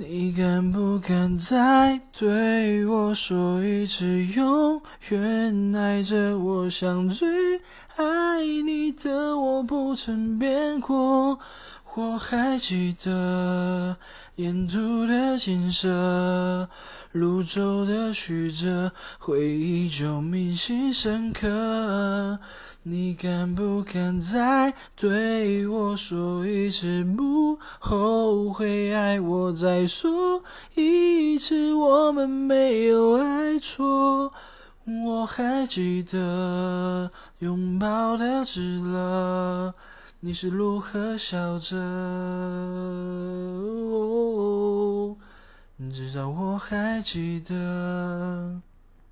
[0.00, 7.28] 你敢不敢再对我说一次永远爱着我，像最
[7.96, 11.40] 爱你的我不曾变过。
[11.96, 13.96] 我还记得
[14.36, 16.68] 沿途的景色，
[17.10, 22.38] 路走的曲折，回忆就铭心深刻。
[22.84, 28.94] 你敢不敢再对我说一次不后悔？
[28.94, 30.42] 爱我再说
[30.74, 34.32] 一次，我们没有爱错。
[35.04, 37.10] 我还记得
[37.40, 39.74] 拥抱的炙热。
[40.20, 41.76] 你是如何笑着？
[45.92, 48.62] 至少我还记得。